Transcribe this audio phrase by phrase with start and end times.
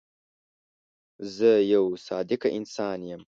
[1.35, 3.19] زه یو صادقه انسان یم.